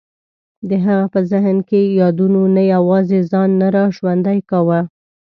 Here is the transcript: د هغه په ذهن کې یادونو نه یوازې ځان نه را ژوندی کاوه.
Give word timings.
د 0.69 0.71
هغه 0.85 1.05
په 1.13 1.19
ذهن 1.31 1.57
کې 1.69 1.81
یادونو 2.01 2.41
نه 2.55 2.63
یوازې 2.75 3.19
ځان 3.31 3.49
نه 3.61 3.67
را 3.75 3.85
ژوندی 3.95 4.39
کاوه. 4.49 4.79